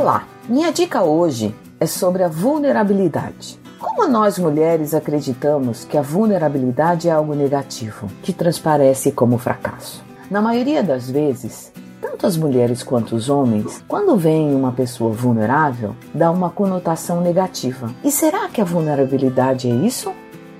Olá! 0.00 0.26
Minha 0.48 0.72
dica 0.72 1.02
hoje 1.02 1.54
é 1.78 1.84
sobre 1.84 2.22
a 2.22 2.28
vulnerabilidade. 2.28 3.60
Como 3.78 4.08
nós 4.08 4.38
mulheres 4.38 4.94
acreditamos 4.94 5.84
que 5.84 5.98
a 5.98 6.00
vulnerabilidade 6.00 7.06
é 7.06 7.12
algo 7.12 7.34
negativo, 7.34 8.06
que 8.22 8.32
transparece 8.32 9.12
como 9.12 9.36
fracasso? 9.36 10.02
Na 10.30 10.40
maioria 10.40 10.82
das 10.82 11.10
vezes, 11.10 11.70
tanto 12.00 12.26
as 12.26 12.34
mulheres 12.34 12.82
quanto 12.82 13.14
os 13.14 13.28
homens, 13.28 13.84
quando 13.86 14.16
veem 14.16 14.54
uma 14.54 14.72
pessoa 14.72 15.12
vulnerável, 15.12 15.94
dá 16.14 16.30
uma 16.30 16.48
conotação 16.48 17.20
negativa. 17.20 17.90
E 18.02 18.10
será 18.10 18.48
que 18.48 18.62
a 18.62 18.64
vulnerabilidade 18.64 19.70
é 19.70 19.74
isso? 19.74 20.10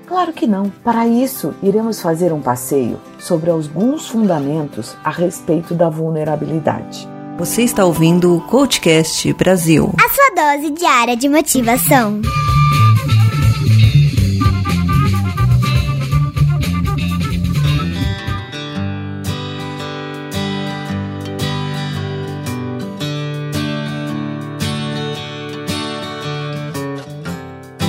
Claro 0.05 0.33
que 0.33 0.45
não. 0.45 0.69
Para 0.83 1.07
isso, 1.07 1.55
iremos 1.63 1.99
fazer 1.99 2.31
um 2.31 2.41
passeio 2.41 2.99
sobre 3.17 3.49
alguns 3.49 4.07
fundamentos 4.07 4.95
a 5.03 5.09
respeito 5.09 5.73
da 5.73 5.89
vulnerabilidade. 5.89 7.09
Você 7.41 7.63
está 7.63 7.83
ouvindo 7.83 8.37
o 8.37 8.41
Coachcast 8.41 9.33
Brasil. 9.33 9.91
A 9.97 10.09
sua 10.13 10.59
dose 10.59 10.69
diária 10.73 11.17
de 11.17 11.27
motivação. 11.27 12.21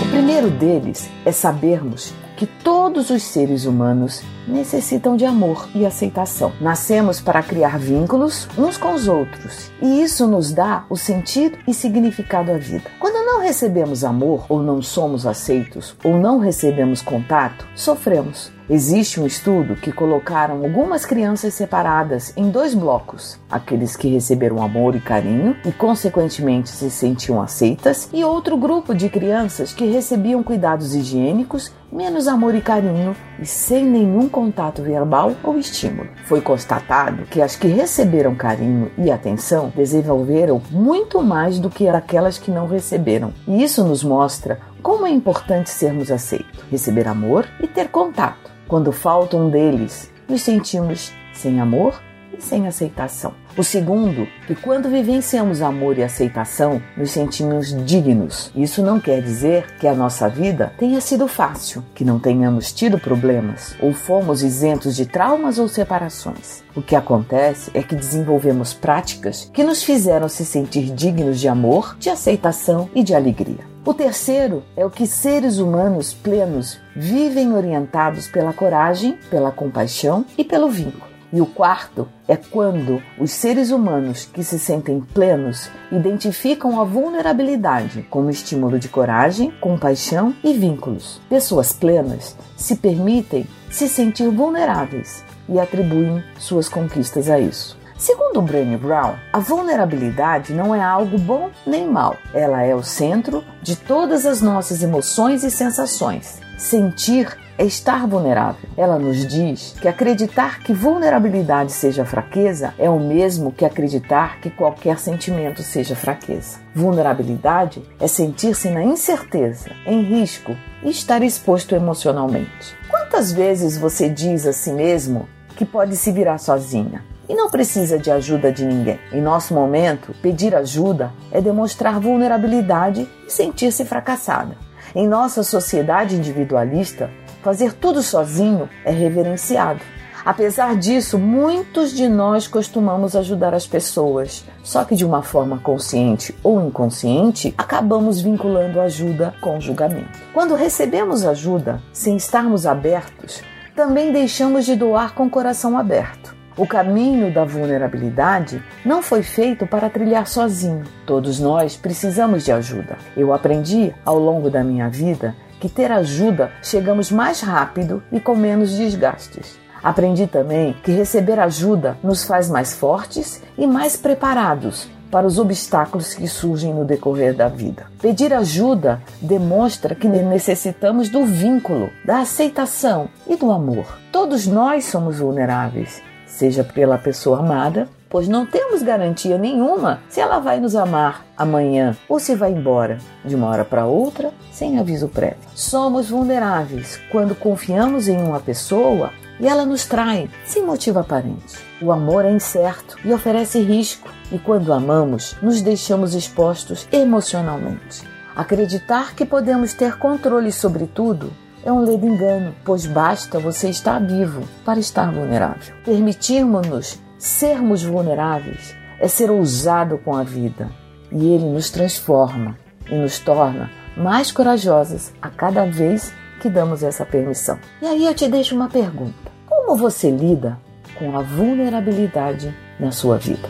O 0.00 0.10
primeiro 0.10 0.48
deles 0.52 1.10
é 1.26 1.30
sabermos 1.30 2.14
que 2.42 2.46
todos 2.64 3.08
os 3.10 3.22
seres 3.22 3.66
humanos 3.66 4.20
necessitam 4.48 5.16
de 5.16 5.24
amor 5.24 5.68
e 5.76 5.86
aceitação. 5.86 6.52
Nascemos 6.60 7.20
para 7.20 7.40
criar 7.40 7.78
vínculos 7.78 8.48
uns 8.58 8.76
com 8.76 8.94
os 8.94 9.06
outros 9.06 9.70
e 9.80 10.02
isso 10.02 10.26
nos 10.26 10.52
dá 10.52 10.84
o 10.90 10.96
sentido 10.96 11.56
e 11.68 11.72
significado 11.72 12.50
à 12.50 12.58
vida. 12.58 12.90
Quando 12.98 13.24
não 13.24 13.40
recebemos 13.40 14.02
amor, 14.02 14.44
ou 14.48 14.60
não 14.60 14.82
somos 14.82 15.24
aceitos, 15.24 15.96
ou 16.02 16.18
não 16.18 16.40
recebemos 16.40 17.00
contato, 17.00 17.64
sofremos. 17.76 18.50
Existe 18.70 19.20
um 19.20 19.26
estudo 19.26 19.74
que 19.76 19.92
colocaram 19.92 20.64
algumas 20.64 21.04
crianças 21.04 21.52
separadas 21.54 22.32
em 22.36 22.48
dois 22.48 22.74
blocos: 22.74 23.38
aqueles 23.50 23.96
que 23.96 24.08
receberam 24.08 24.62
amor 24.62 24.94
e 24.94 25.00
carinho 25.00 25.56
e, 25.64 25.72
consequentemente, 25.72 26.70
se 26.70 26.90
sentiam 26.90 27.42
aceitas, 27.42 28.08
e 28.12 28.24
outro 28.24 28.56
grupo 28.56 28.94
de 28.94 29.08
crianças 29.08 29.72
que 29.72 29.84
recebiam 29.86 30.42
cuidados 30.42 30.94
higiênicos, 30.94 31.72
menos 31.92 32.26
amor 32.26 32.54
e 32.54 32.62
carinho 32.62 33.14
e 33.38 33.44
sem 33.44 33.84
nenhum 33.84 34.26
contato 34.26 34.82
verbal 34.82 35.34
ou 35.42 35.58
estímulo. 35.58 36.08
Foi 36.24 36.40
constatado 36.40 37.26
que 37.26 37.42
as 37.42 37.54
que 37.54 37.68
receberam 37.68 38.34
carinho 38.34 38.90
e 38.96 39.10
atenção 39.10 39.70
desenvolveram 39.76 40.62
muito 40.70 41.22
mais 41.22 41.58
do 41.58 41.68
que 41.68 41.86
aquelas 41.86 42.38
que 42.38 42.50
não 42.50 42.66
receberam. 42.66 43.34
E 43.46 43.62
isso 43.62 43.84
nos 43.84 44.02
mostra 44.02 44.58
como 44.82 45.06
é 45.06 45.10
importante 45.10 45.68
sermos 45.68 46.10
aceitos, 46.10 46.64
receber 46.70 47.06
amor 47.06 47.46
e 47.60 47.66
ter 47.66 47.88
contato. 47.88 48.50
Quando 48.66 48.90
falta 48.90 49.36
um 49.36 49.50
deles, 49.50 50.10
nos 50.26 50.40
sentimos 50.40 51.12
sem 51.34 51.60
amor 51.60 51.94
e 52.36 52.42
sem 52.42 52.66
aceitação. 52.66 53.34
O 53.56 53.62
segundo, 53.62 54.26
que 54.46 54.54
quando 54.54 54.88
vivenciamos 54.88 55.60
amor 55.60 55.98
e 55.98 56.02
aceitação, 56.02 56.82
nos 56.96 57.10
sentimos 57.10 57.74
dignos. 57.84 58.50
Isso 58.56 58.82
não 58.82 58.98
quer 58.98 59.20
dizer 59.20 59.76
que 59.78 59.86
a 59.86 59.94
nossa 59.94 60.28
vida 60.28 60.72
tenha 60.78 61.00
sido 61.00 61.28
fácil, 61.28 61.84
que 61.94 62.04
não 62.04 62.18
tenhamos 62.18 62.72
tido 62.72 62.98
problemas 62.98 63.76
ou 63.80 63.92
fomos 63.92 64.42
isentos 64.42 64.96
de 64.96 65.04
traumas 65.04 65.58
ou 65.58 65.68
separações. 65.68 66.62
O 66.74 66.80
que 66.80 66.96
acontece 66.96 67.70
é 67.74 67.82
que 67.82 67.94
desenvolvemos 67.94 68.72
práticas 68.72 69.50
que 69.52 69.62
nos 69.62 69.82
fizeram 69.82 70.28
se 70.28 70.44
sentir 70.44 70.90
dignos 70.94 71.38
de 71.38 71.48
amor, 71.48 71.96
de 71.98 72.08
aceitação 72.08 72.88
e 72.94 73.02
de 73.02 73.14
alegria. 73.14 73.70
O 73.84 73.92
terceiro 73.92 74.62
é 74.76 74.86
o 74.86 74.90
que 74.90 75.06
seres 75.06 75.58
humanos 75.58 76.14
plenos 76.14 76.78
vivem 76.94 77.52
orientados 77.52 78.28
pela 78.28 78.52
coragem, 78.52 79.18
pela 79.28 79.50
compaixão 79.50 80.24
e 80.38 80.44
pelo 80.44 80.70
vínculo. 80.70 81.11
E 81.32 81.40
o 81.40 81.46
quarto 81.46 82.06
é 82.28 82.36
quando 82.36 83.02
os 83.18 83.30
seres 83.30 83.70
humanos 83.70 84.26
que 84.26 84.44
se 84.44 84.58
sentem 84.58 85.00
plenos 85.00 85.70
identificam 85.90 86.78
a 86.78 86.84
vulnerabilidade 86.84 88.06
como 88.10 88.28
estímulo 88.28 88.78
de 88.78 88.88
coragem, 88.88 89.50
compaixão 89.60 90.34
e 90.44 90.52
vínculos. 90.52 91.22
Pessoas 91.30 91.72
plenas 91.72 92.36
se 92.56 92.76
permitem 92.76 93.46
se 93.70 93.88
sentir 93.88 94.28
vulneráveis 94.28 95.24
e 95.48 95.58
atribuem 95.58 96.22
suas 96.38 96.68
conquistas 96.68 97.30
a 97.30 97.40
isso. 97.40 97.80
Segundo 97.96 98.42
Brené 98.42 98.76
Brown, 98.76 99.14
a 99.32 99.38
vulnerabilidade 99.38 100.52
não 100.52 100.74
é 100.74 100.82
algo 100.82 101.16
bom 101.18 101.50
nem 101.64 101.88
mal. 101.88 102.16
Ela 102.34 102.62
é 102.62 102.74
o 102.74 102.82
centro 102.82 103.44
de 103.62 103.76
todas 103.76 104.26
as 104.26 104.42
nossas 104.42 104.82
emoções 104.82 105.44
e 105.44 105.50
sensações. 105.50 106.40
Sentir 106.58 107.38
é 107.58 107.64
estar 107.64 108.06
vulnerável. 108.06 108.68
Ela 108.76 108.98
nos 108.98 109.26
diz 109.26 109.74
que 109.80 109.88
acreditar 109.88 110.60
que 110.60 110.72
vulnerabilidade 110.72 111.72
seja 111.72 112.04
fraqueza 112.04 112.74
é 112.78 112.88
o 112.88 112.98
mesmo 112.98 113.52
que 113.52 113.64
acreditar 113.64 114.40
que 114.40 114.50
qualquer 114.50 114.98
sentimento 114.98 115.62
seja 115.62 115.94
fraqueza. 115.94 116.58
Vulnerabilidade 116.74 117.82
é 118.00 118.06
sentir-se 118.06 118.70
na 118.70 118.82
incerteza, 118.82 119.70
em 119.86 120.02
risco 120.02 120.56
e 120.82 120.90
estar 120.90 121.22
exposto 121.22 121.74
emocionalmente. 121.74 122.76
Quantas 122.88 123.32
vezes 123.32 123.76
você 123.76 124.08
diz 124.08 124.46
a 124.46 124.52
si 124.52 124.72
mesmo 124.72 125.28
que 125.56 125.64
pode 125.64 125.96
se 125.96 126.10
virar 126.10 126.38
sozinha? 126.38 127.12
e 127.28 127.34
não 127.34 127.48
precisa 127.50 127.98
de 127.98 128.10
ajuda 128.10 128.52
de 128.52 128.64
ninguém. 128.64 128.98
Em 129.10 129.20
nosso 129.20 129.54
momento, 129.54 130.14
pedir 130.20 130.54
ajuda 130.54 131.12
é 131.30 131.40
demonstrar 131.40 131.98
vulnerabilidade 131.98 133.08
e 133.26 133.30
sentir-se 133.30 133.86
fracassada. 133.86 134.54
Em 134.94 135.08
nossa 135.08 135.42
sociedade 135.42 136.16
individualista, 136.16 137.08
fazer 137.42 137.74
tudo 137.74 138.02
sozinho 138.02 138.68
é 138.84 138.90
reverenciado. 138.90 139.80
Apesar 140.24 140.76
disso, 140.76 141.18
muitos 141.18 141.92
de 141.92 142.08
nós 142.08 142.46
costumamos 142.46 143.16
ajudar 143.16 143.52
as 143.54 143.66
pessoas, 143.66 144.44
só 144.62 144.84
que 144.84 144.94
de 144.94 145.04
uma 145.04 145.20
forma 145.20 145.58
consciente 145.58 146.32
ou 146.44 146.64
inconsciente, 146.64 147.52
acabamos 147.58 148.20
vinculando 148.20 148.80
ajuda 148.80 149.34
com 149.40 149.60
julgamento. 149.60 150.20
Quando 150.32 150.54
recebemos 150.54 151.24
ajuda 151.24 151.82
sem 151.92 152.16
estarmos 152.16 152.66
abertos, 152.66 153.42
também 153.74 154.12
deixamos 154.12 154.64
de 154.64 154.76
doar 154.76 155.12
com 155.12 155.26
o 155.26 155.30
coração 155.30 155.76
aberto. 155.76 156.36
O 156.56 156.66
caminho 156.66 157.32
da 157.32 157.44
vulnerabilidade 157.44 158.62
não 158.84 159.02
foi 159.02 159.22
feito 159.22 159.66
para 159.66 159.88
trilhar 159.88 160.28
sozinho. 160.28 160.84
Todos 161.06 161.40
nós 161.40 161.76
precisamos 161.76 162.44
de 162.44 162.52
ajuda. 162.52 162.98
Eu 163.16 163.32
aprendi 163.32 163.92
ao 164.04 164.18
longo 164.18 164.50
da 164.50 164.62
minha 164.62 164.88
vida 164.88 165.34
que 165.62 165.68
ter 165.68 165.92
ajuda 165.92 166.50
chegamos 166.60 167.12
mais 167.12 167.40
rápido 167.40 168.02
e 168.10 168.18
com 168.18 168.34
menos 168.34 168.76
desgastes. 168.76 169.56
Aprendi 169.80 170.26
também 170.26 170.72
que 170.82 170.90
receber 170.90 171.38
ajuda 171.38 171.96
nos 172.02 172.24
faz 172.24 172.50
mais 172.50 172.74
fortes 172.74 173.40
e 173.56 173.64
mais 173.64 173.96
preparados 173.96 174.88
para 175.08 175.24
os 175.24 175.38
obstáculos 175.38 176.14
que 176.14 176.26
surgem 176.26 176.74
no 176.74 176.84
decorrer 176.84 177.32
da 177.32 177.46
vida. 177.46 177.86
Pedir 178.00 178.34
ajuda 178.34 179.00
demonstra 179.20 179.94
que 179.94 180.08
necessitamos 180.08 181.08
do 181.08 181.24
vínculo, 181.24 181.90
da 182.04 182.22
aceitação 182.22 183.08
e 183.28 183.36
do 183.36 183.52
amor. 183.52 183.86
Todos 184.10 184.48
nós 184.48 184.86
somos 184.86 185.20
vulneráveis 185.20 186.02
seja 186.32 186.64
pela 186.64 186.96
pessoa 186.96 187.40
amada, 187.40 187.88
pois 188.12 188.28
não 188.28 188.44
temos 188.44 188.82
garantia 188.82 189.38
nenhuma 189.38 190.00
se 190.10 190.20
ela 190.20 190.38
vai 190.38 190.60
nos 190.60 190.76
amar 190.76 191.24
amanhã 191.34 191.96
ou 192.06 192.20
se 192.20 192.34
vai 192.34 192.52
embora 192.52 192.98
de 193.24 193.34
uma 193.34 193.48
hora 193.48 193.64
para 193.64 193.86
outra 193.86 194.34
sem 194.52 194.78
aviso 194.78 195.08
prévio. 195.08 195.38
Somos 195.54 196.10
vulneráveis 196.10 197.00
quando 197.10 197.34
confiamos 197.34 198.08
em 198.08 198.18
uma 198.18 198.38
pessoa 198.38 199.10
e 199.40 199.48
ela 199.48 199.64
nos 199.64 199.86
trai 199.86 200.28
sem 200.44 200.62
motivo 200.62 200.98
aparente. 200.98 201.58
O 201.80 201.90
amor 201.90 202.26
é 202.26 202.30
incerto 202.30 202.98
e 203.02 203.12
oferece 203.14 203.62
risco, 203.62 204.10
e 204.30 204.38
quando 204.38 204.72
amamos, 204.74 205.34
nos 205.42 205.62
deixamos 205.62 206.14
expostos 206.14 206.86
emocionalmente. 206.92 208.06
Acreditar 208.36 209.14
que 209.14 209.24
podemos 209.24 209.72
ter 209.72 209.96
controle 209.96 210.52
sobre 210.52 210.86
tudo 210.86 211.32
é 211.64 211.72
um 211.72 211.80
ledo 211.80 212.06
engano, 212.06 212.54
pois 212.64 212.86
basta 212.86 213.38
você 213.38 213.70
estar 213.70 213.98
vivo 214.00 214.42
para 214.64 214.78
estar 214.78 215.10
vulnerável. 215.10 215.74
Permitirmos-nos 215.84 217.00
sermos 217.22 217.84
vulneráveis 217.84 218.74
é 218.98 219.06
ser 219.06 219.30
ousado 219.30 219.96
com 219.96 220.16
a 220.16 220.24
vida 220.24 220.68
e 221.12 221.32
ele 221.32 221.44
nos 221.44 221.70
transforma 221.70 222.58
e 222.90 222.96
nos 222.96 223.20
torna 223.20 223.70
mais 223.96 224.32
corajosas 224.32 225.12
a 225.22 225.30
cada 225.30 225.64
vez 225.64 226.12
que 226.40 226.50
damos 226.50 226.82
essa 226.82 227.06
permissão. 227.06 227.60
E 227.80 227.86
aí 227.86 228.04
eu 228.04 228.12
te 228.12 228.26
deixo 228.26 228.56
uma 228.56 228.68
pergunta: 228.68 229.30
como 229.46 229.76
você 229.76 230.10
lida 230.10 230.58
com 230.98 231.16
a 231.16 231.22
vulnerabilidade 231.22 232.52
na 232.80 232.90
sua 232.90 233.18
vida? 233.18 233.48